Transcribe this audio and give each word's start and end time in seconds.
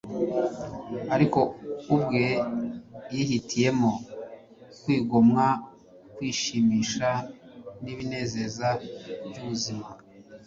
Ariko 1.15 1.39
ubwe 1.95 2.25
yihitiyemo 3.13 3.91
kwigomwa 4.81 5.45
kwishimisha 6.15 7.09
n'ibinezeza 7.83 8.67
by'ubuzima 9.27 9.87